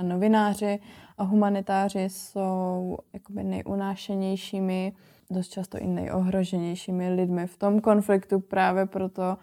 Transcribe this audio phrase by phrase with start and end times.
[0.00, 0.78] třeba novináři
[1.18, 4.92] a humanitáři jsou jakoby nejunášenějšími,
[5.30, 9.36] dost často i nejohroženějšími lidmi v tom konfliktu právě proto,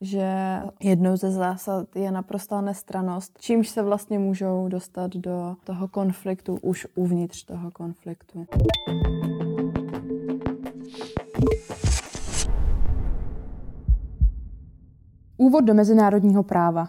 [0.00, 0.32] že
[0.80, 6.86] jednou ze zásad je naprostá nestranost, čímž se vlastně můžou dostat do toho konfliktu už
[6.94, 8.46] uvnitř toho konfliktu.
[15.36, 16.88] Úvod do mezinárodního práva.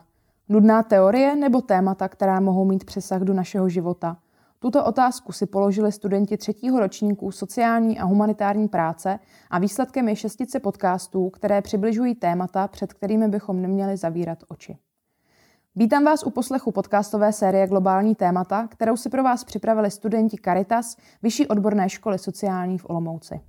[0.50, 4.18] Nudná teorie nebo témata, která mohou mít přesah do našeho života?
[4.60, 9.19] Tuto otázku si položili studenti třetího ročníku sociální a humanitární práce
[9.50, 14.78] a výsledkem je šestice podcastů, které přibližují témata, před kterými bychom neměli zavírat oči.
[15.75, 20.97] Vítám vás u poslechu podcastové série Globální témata, kterou si pro vás připravili studenti Caritas
[21.24, 23.41] Vyšší odborné školy sociální v Olomouci.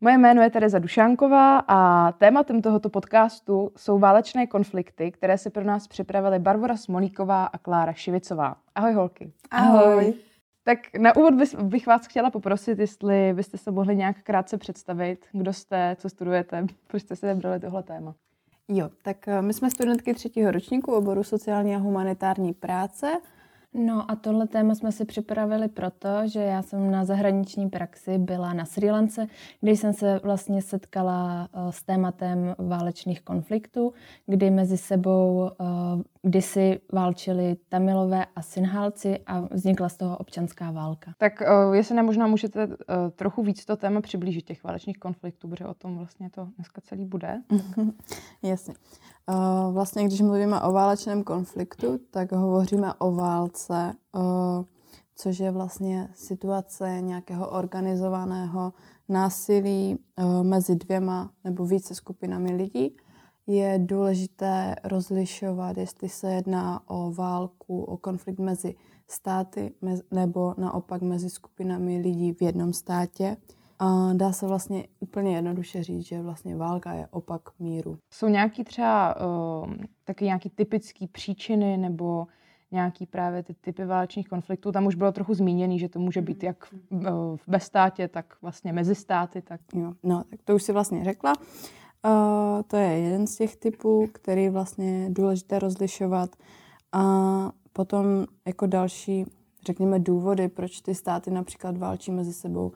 [0.00, 5.64] Moje jméno je Tereza Dušánková a tématem tohoto podcastu jsou válečné konflikty, které si pro
[5.64, 8.56] nás připravili Barbara Smolíková a Klára Šivicová.
[8.74, 9.32] Ahoj holky.
[9.50, 10.14] Ahoj.
[10.64, 15.52] Tak na úvod bych vás chtěla poprosit, jestli byste se mohli nějak krátce představit, kdo
[15.52, 18.14] jste, co studujete, proč jste si vybrali tohle téma.
[18.68, 23.20] Jo, tak eh, my jsme studentky třetího ročníku oboru sociální a humanitární práce.
[23.74, 28.52] No a tohle téma jsme si připravili proto, že já jsem na zahraniční praxi byla
[28.52, 29.26] na Sri Lance,
[29.60, 33.92] kde jsem se vlastně setkala eh, s tématem válečných konfliktů,
[34.26, 35.64] kdy mezi sebou eh,
[36.22, 41.12] kdysi válčili Tamilové a Sinhalci a vznikla z toho občanská válka.
[41.18, 42.68] Tak eh, jestli ne, možná můžete
[43.16, 47.04] trochu víc to téma přiblížit těch válečných konfliktů, protože o tom vlastně to dneska celý
[47.04, 47.42] bude.
[48.42, 48.74] Jasně.
[49.28, 54.64] Uh, vlastně, když mluvíme o válečném konfliktu, tak hovoříme o válce, uh,
[55.14, 58.72] což je vlastně situace nějakého organizovaného
[59.08, 62.96] násilí uh, mezi dvěma nebo více skupinami lidí.
[63.46, 68.74] Je důležité rozlišovat, jestli se jedná o válku, o konflikt mezi
[69.08, 69.72] státy
[70.10, 73.36] nebo naopak mezi skupinami lidí v jednom státě.
[73.78, 77.98] A dá se vlastně úplně jednoduše říct, že vlastně válka je opak míru.
[78.10, 82.26] Jsou nějaký třeba uh, taky nějaký typický příčiny nebo
[82.70, 84.72] nějaký právě ty typy válečných konfliktů.
[84.72, 87.00] Tam už bylo trochu zmíněný, že to může být jak uh,
[87.46, 89.42] ve státě, tak vlastně mezi státy.
[89.42, 89.60] Tak...
[89.74, 91.32] Jo, no, tak to už si vlastně řekla.
[92.04, 96.30] Uh, to je jeden z těch typů, který vlastně je důležité rozlišovat.
[96.92, 97.02] A
[97.72, 98.04] potom
[98.46, 99.24] jako další,
[99.66, 102.72] řekněme, důvody, proč ty státy například válčí mezi sebou,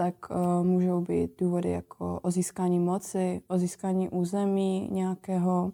[0.00, 5.72] tak uh, můžou být důvody jako o získání moci, o získání území nějakého,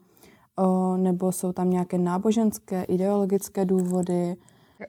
[0.59, 4.37] uh, nebo jsou tam nějaké náboženské, ideologické důvody.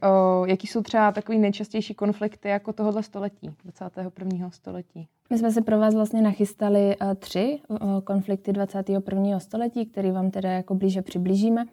[0.03, 4.51] O, jaký jsou třeba takový nejčastější konflikty jako tohohle století, 21.
[4.51, 5.07] století?
[5.29, 9.39] My jsme se pro vás vlastně nachystali uh, tři uh, konflikty 21.
[9.39, 11.65] století, které vám teda jako blíže přiblížíme.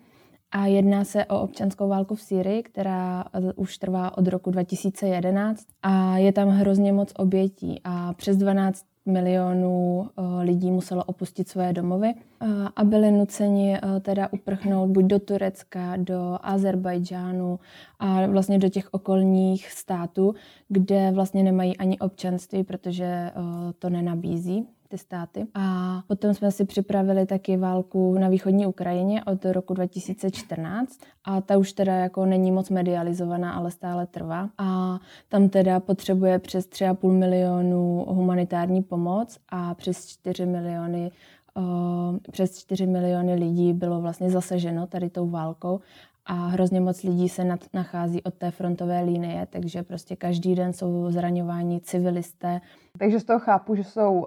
[0.57, 5.67] A jedná se o občanskou válku v Syrii, která eh, už trvá od roku 2011
[5.83, 11.73] a je tam hrozně moc obětí a přes 12 milionů eh, lidí muselo opustit své
[11.73, 17.59] domovy eh, a byli nuceni teda uprchnout buď do Turecka, do Azerbajdžánu
[17.99, 20.35] a vlastně do těch okolních států,
[20.69, 23.31] kde vlastně nemají ani občanství, protože
[23.79, 25.47] to nenabízí ty státy.
[25.55, 31.59] A potom jsme si připravili taky válku na východní Ukrajině od roku 2014 a ta
[31.59, 34.49] už teda jako není moc medializovaná, ale stále trvá.
[34.59, 41.11] A tam teda potřebuje přes 3,5 milionu humanitární pomoc a přes 4 miliony
[41.57, 45.81] Uh, přes 4 miliony lidí bylo vlastně zasaženo tady tou válkou
[46.27, 50.73] a hrozně moc lidí se nad, nachází od té frontové linie, takže prostě každý den
[50.73, 52.61] jsou zraňováni civilisté.
[52.99, 54.27] Takže z toho chápu, že jsou uh,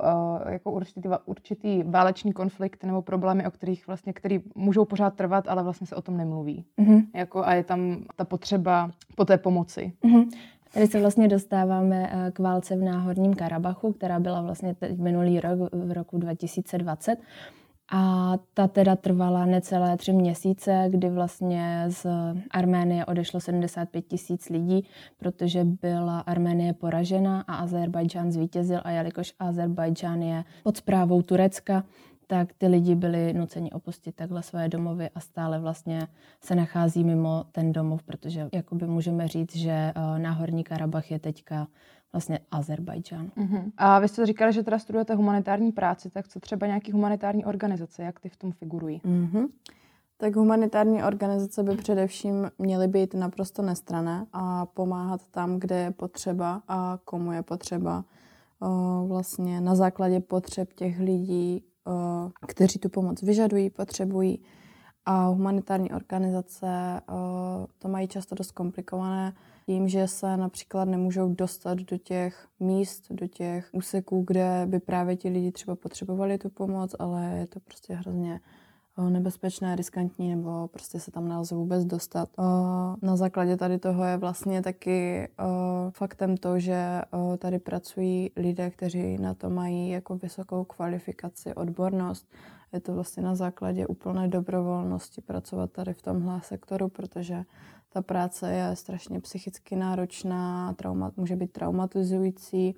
[0.52, 5.64] jako určitý, určitý válečný konflikt nebo problémy, o kterých vlastně, který můžou pořád trvat, ale
[5.64, 6.66] vlastně se o tom nemluví.
[6.80, 7.06] Mm-hmm.
[7.16, 9.94] Jako, a je tam ta potřeba po té pomoci.
[10.04, 10.30] Mm-hmm.
[10.74, 15.40] Tady se vlastně dostáváme eh, k válce v Náhorním Karabachu, která byla vlastně teď minulý
[15.40, 17.20] rok, v roku 2020.
[17.92, 22.06] A ta teda trvala necelé tři měsíce, kdy vlastně z
[22.52, 24.86] Arménie odešlo 75 tisíc lidí,
[25.18, 28.82] protože byla Arménie poražena a Azerbajdžán zvítězil.
[28.84, 31.84] A jelikož Azerbajdžán je pod zprávou Turecka,
[32.28, 36.08] tak ty lidi byli nuceni opustit takhle své domovy a stále vlastně
[36.42, 41.68] se nachází mimo ten domov, protože jakoby můžeme říct, že eh, Náhorní Karabach je teďka
[42.18, 43.28] vlastně Azerbajdžán.
[43.28, 43.72] Uh-huh.
[43.78, 48.04] A vy jste říkali, že teda studujete humanitární práci, tak co třeba nějaký humanitární organizace,
[48.04, 49.02] jak ty v tom figurují?
[49.06, 49.48] Uh-huh.
[50.18, 56.62] Tak humanitární organizace by především měly být naprosto nestrané a pomáhat tam, kde je potřeba
[56.68, 58.06] a komu je potřeba.
[58.62, 64.40] O, vlastně na základě potřeb těch lidí, o, kteří tu pomoc vyžadují, potřebují
[65.10, 67.02] A humanitární organizace
[67.80, 69.34] to mají často dost komplikované
[69.66, 75.16] tím, že se například nemůžou dostat do těch míst, do těch úseků, kde by právě
[75.16, 78.40] ti lidi třeba potřebovali tu pomoc, ale je to prostě hrozně
[79.10, 82.30] nebezpečné, riskantní, nebo prostě se tam nelze vůbec dostat.
[83.02, 85.28] Na základě tady toho je vlastně taky
[85.92, 87.02] faktem to, že
[87.38, 92.28] tady pracují lidé, kteří na to mají jako vysokou kvalifikaci, odbornost.
[92.74, 97.44] Je to vlastně na základě úplné dobrovolnosti pracovat tady v tomhle sektoru, protože
[97.90, 102.76] ta práce je strašně psychicky náročná, trauma, může být traumatizující,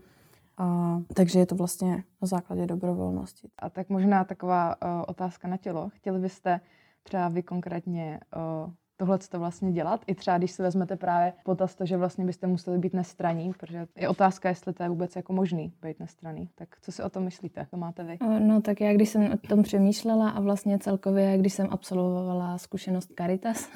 [0.59, 3.47] a, takže je to vlastně na základě dobrovolnosti.
[3.57, 5.89] A tak možná taková uh, otázka na tělo.
[5.89, 6.59] Chtěli byste
[7.03, 8.19] třeba vy konkrétně
[8.65, 10.01] uh, tohle to vlastně dělat.
[10.07, 13.87] I třeba, když si vezmete právě potaz to, že vlastně byste museli být nestraní, protože
[13.95, 16.49] je otázka, jestli to je vůbec jako možný být nestraný.
[16.55, 17.67] Tak co si o tom myslíte?
[17.71, 18.17] To máte vy?
[18.39, 23.11] No tak já, když jsem o tom přemýšlela a vlastně celkově, když jsem absolvovala zkušenost
[23.17, 23.69] Caritas,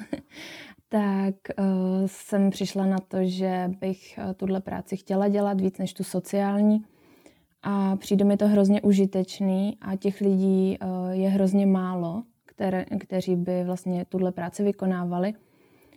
[0.88, 1.64] tak uh,
[2.06, 6.84] jsem přišla na to, že bych uh, tuhle práci chtěla dělat víc než tu sociální.
[7.62, 12.22] A přijde mi to hrozně užitečný a těch lidí uh, je hrozně málo,
[12.54, 15.34] které, kteří by vlastně tuhle práci vykonávali.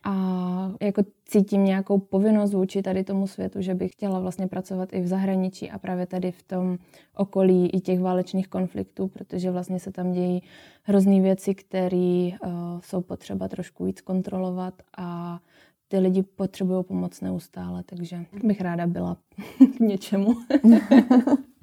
[0.04, 5.01] A jako cítím nějakou povinnost vůči tady tomu světu, že bych chtěla vlastně pracovat i
[5.01, 6.77] v zahraničí a právě tady v tom
[7.15, 10.44] okolí i těch válečných konfliktů, protože vlastně se tam dějí
[10.83, 12.50] hrozný věci, které uh,
[12.80, 15.39] jsou potřeba trošku víc kontrolovat a
[15.88, 19.18] ty lidi potřebují pomoc neustále, takže bych ráda byla
[19.77, 20.33] k něčemu.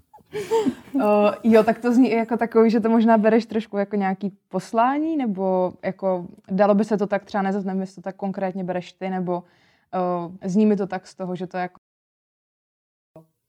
[0.92, 1.02] uh,
[1.42, 5.72] jo, tak to zní jako takový, že to možná bereš trošku jako nějaký poslání, nebo
[5.82, 9.44] jako dalo by se to tak třeba nezaznám, jestli to tak konkrétně bereš ty, nebo
[10.24, 11.80] uh, zní mi to tak z toho, že to jako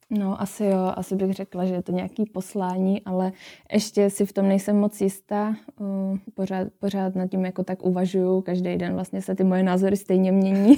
[0.10, 3.31] No, asi jo, asi bych řekla, že je to nějaký poslání, ale
[3.74, 5.56] ještě si v tom nejsem moc jistá.
[5.80, 9.98] Uh, pořád, pořád nad tím jako tak uvažuju, každý den vlastně se ty moje názory
[9.98, 10.75] stejně mění,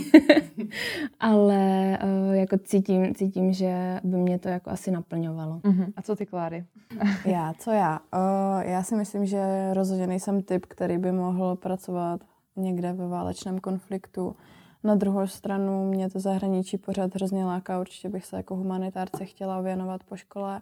[1.20, 5.60] ale uh, jako cítím, cítím, že by mě to jako asi naplňovalo.
[5.60, 5.94] Uh-huh.
[5.96, 6.66] A co ty, Kláry?
[7.26, 8.00] já, co já?
[8.14, 12.22] Uh, já si myslím, že rozhodně nejsem typ, který by mohl pracovat
[12.56, 14.36] někde ve válečném konfliktu
[14.84, 19.62] na druhou stranu mě to zahraničí pořád hrozně láká, určitě bych se jako humanitárce chtěla
[19.62, 20.62] věnovat po škole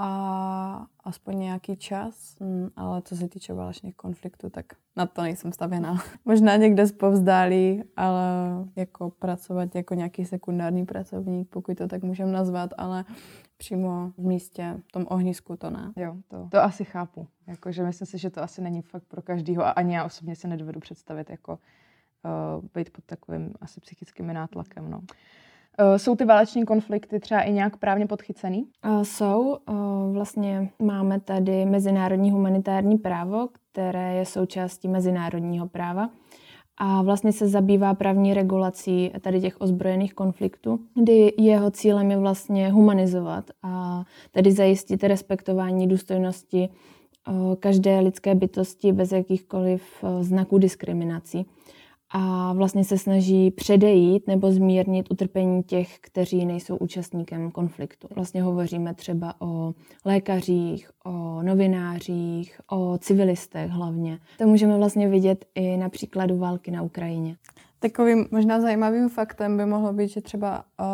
[0.00, 4.66] a aspoň nějaký čas, mm, ale co se týče válečných konfliktů, tak
[4.96, 5.98] na to nejsem stavěná.
[6.24, 8.22] Možná někde zpovzdálí, ale
[8.76, 13.04] jako pracovat jako nějaký sekundární pracovník, pokud to tak můžeme nazvat, ale
[13.56, 15.92] přímo v místě, v tom ohnisku to ne.
[15.96, 17.26] Jo, to, to asi chápu.
[17.46, 20.48] Jakože myslím si, že to asi není fakt pro každýho a ani já osobně se
[20.48, 21.58] nedovedu představit jako
[22.24, 24.90] uh, být pod takovým asi psychickým nátlakem.
[24.90, 24.98] No.
[24.98, 28.68] Uh, jsou ty váleční konflikty třeba i nějak právně podchycený?
[28.84, 29.58] Uh, jsou.
[29.68, 36.10] Uh, vlastně máme tady mezinárodní humanitární právo, které je součástí mezinárodního práva
[36.76, 42.70] a vlastně se zabývá právní regulací tady těch ozbrojených konfliktů, kdy jeho cílem je vlastně
[42.70, 46.68] humanizovat a tedy zajistit respektování důstojnosti
[47.60, 51.46] každé lidské bytosti bez jakýchkoliv znaků diskriminací
[52.10, 58.08] a vlastně se snaží předejít nebo zmírnit utrpení těch, kteří nejsou účastníkem konfliktu.
[58.14, 59.74] Vlastně hovoříme třeba o
[60.04, 64.18] lékařích, o novinářích, o civilistech hlavně.
[64.38, 67.36] To můžeme vlastně vidět i na příkladu války na Ukrajině.
[67.80, 70.86] Takovým možná zajímavým faktem by mohlo být, že třeba, uh,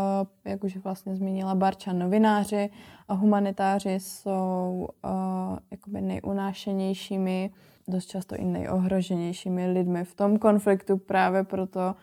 [0.52, 2.70] jak už vlastně zmínila Barča, novináři
[3.08, 7.50] a humanitáři jsou uh, jakoby nejunášenějšími
[7.88, 11.94] dost často i nejohroženějšími lidmi v tom konfliktu právě proto,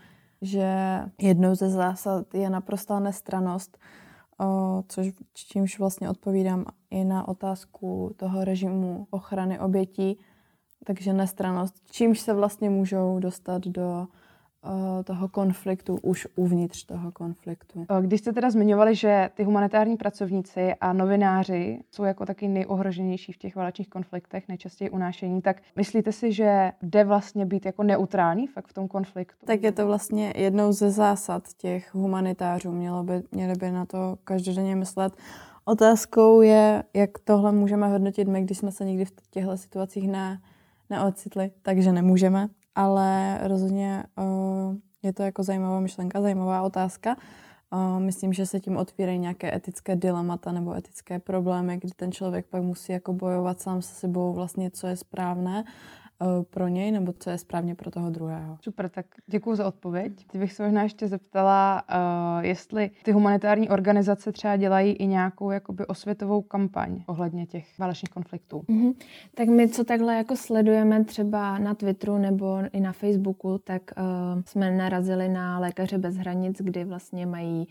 [0.41, 3.77] že jednou ze zásad je naprostá nestranost,
[4.87, 10.19] což čímž vlastně odpovídám i na otázku toho režimu ochrany obětí,
[10.85, 14.07] takže nestranost, čímž se vlastně můžou dostat do
[15.03, 17.85] toho konfliktu už uvnitř toho konfliktu.
[17.89, 23.31] Eh, když jste teda zmiňovali, že ty humanitární pracovníci a novináři jsou jako taky nejohroženější
[23.31, 28.47] v těch válečných konfliktech, nejčastěji unášení, tak myslíte si, že jde vlastně být jako neutrální
[28.47, 29.45] fakt v tom konfliktu?
[29.45, 32.71] Tak je to vlastně jednou ze zásad těch humanitářů.
[32.71, 35.13] Mělo by, měli by na to každodenně myslet.
[35.65, 40.41] Otázkou je, jak tohle můžeme hodnotit my, když jsme se nikdy v těchto situacích ne,
[40.89, 47.15] neocitli, takže nemůžeme ale rozhodně uh, je to jako zajímavá myšlenka, zajímavá otázka.
[47.73, 52.45] Uh, myslím, že se tím otvírají nějaké etické dilemata nebo etické problémy, kdy ten člověk
[52.45, 55.63] pak musí jako bojovat sám se sebou vlastně, co je správné.
[56.49, 58.57] Pro něj, nebo co je správně pro toho druhého.
[58.61, 60.25] Super, tak děkuji za odpověď.
[60.31, 65.51] Teď bych se možná ještě zeptala, uh, jestli ty humanitární organizace třeba dělají i nějakou
[65.51, 68.59] jakoby osvětovou kampaň ohledně těch válečných konfliktů.
[68.59, 68.93] Mm-hmm.
[69.35, 74.41] Tak my, co takhle jako sledujeme třeba na Twitteru nebo i na Facebooku, tak uh,
[74.45, 77.67] jsme narazili na Lékaře bez hranic, kdy vlastně mají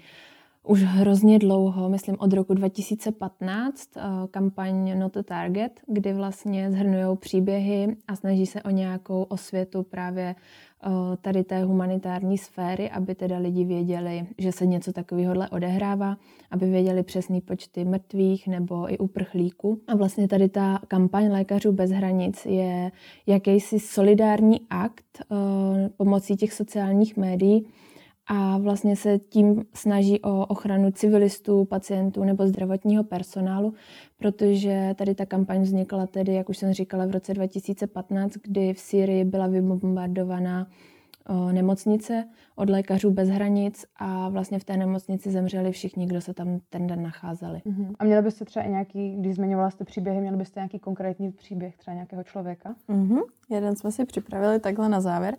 [0.65, 4.01] už hrozně dlouho, myslím od roku 2015, eh,
[4.31, 10.35] kampaň Not a Target, kdy vlastně zhrnují příběhy a snaží se o nějakou osvětu právě
[10.35, 10.89] eh,
[11.21, 16.17] tady té humanitární sféry, aby teda lidi věděli, že se něco takového odehrává,
[16.51, 19.81] aby věděli přesný počty mrtvých nebo i uprchlíků.
[19.89, 22.93] A vlastně tady ta kampaň Lékařů bez hranic je
[23.27, 27.67] jakýsi solidární akt eh, pomocí těch sociálních médií,
[28.33, 33.75] a vlastně se tím snaží o ochranu civilistů, pacientů nebo zdravotního personálu,
[34.19, 38.79] protože tady ta kampaň vznikla tedy, jak už jsem říkala, v roce 2015, kdy v
[38.79, 40.67] Syrii byla vybombardovaná
[41.53, 42.25] nemocnice
[42.57, 46.87] od lékařů bez hranic a vlastně v té nemocnici zemřeli všichni, kdo se tam ten
[46.87, 47.63] den nacházeli.
[47.67, 47.95] Uh-huh.
[47.99, 51.77] A měla byste třeba i nějaký, když zmiňovala jste příběhy, měla byste nějaký konkrétní příběh
[51.77, 52.75] třeba nějakého člověka?
[52.89, 53.23] Uh-huh.
[53.51, 55.37] Jeden jsme si připravili takhle na závěr.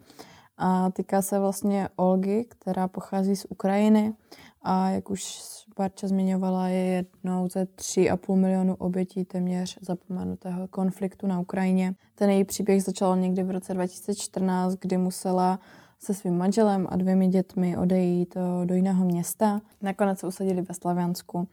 [0.58, 4.14] A týká se vlastně Olgy, která pochází z Ukrajiny
[4.62, 5.42] a jak už
[5.78, 11.96] Barča zmiňovala, je jednou ze 3,5 milionu obětí téměř zapomenutého konfliktu na Ukrajině.
[12.16, 15.60] Ten její příběh začal někdy v roce 2014, kdy musela
[16.00, 19.62] se svým manželem a dvěmi dětmi odejít eh, do jiného města.
[19.82, 21.48] Nakonec se usadili ve Slaviansku.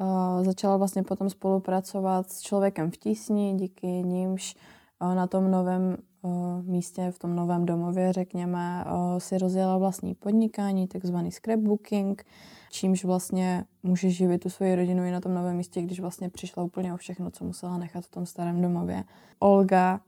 [0.00, 4.56] Eh, začala vlastně potom spolupracovat s člověkem v tísni, díky nímž
[5.00, 5.96] eh, na tom novém
[6.62, 8.84] místě, v tom novém domově, řekněme,
[9.18, 12.24] si rozjela vlastní podnikání, takzvaný scrapbooking,
[12.70, 16.62] čímž vlastně může živit tu svoji rodinu i na tom novém místě, když vlastně přišla
[16.62, 19.04] úplně o všechno, co musela nechat v tom starém domově.
[19.38, 20.00] Olga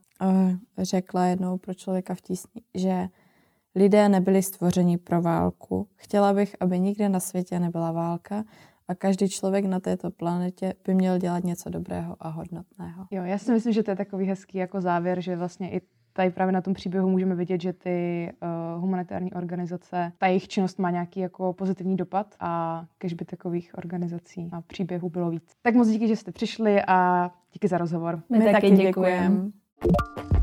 [0.78, 3.08] řekla jednou pro člověka v tísni, že
[3.74, 5.88] lidé nebyli stvořeni pro válku.
[5.96, 8.44] Chtěla bych, aby nikde na světě nebyla válka,
[8.88, 13.06] a každý člověk na této planetě by měl dělat něco dobrého a hodnotného.
[13.10, 15.80] Jo, já si myslím, že to je takový hezký jako závěr, že vlastně i
[16.20, 20.78] tady právě na tom příběhu můžeme vidět, že ty uh, humanitární organizace, ta jejich činnost
[20.78, 25.52] má nějaký jako pozitivní dopad a kež by takových organizací a příběhů bylo víc.
[25.62, 28.22] Tak moc díky, že jste přišli a díky za rozhovor.
[28.30, 28.86] My, My taky děkujeme.
[28.86, 30.39] děkujeme.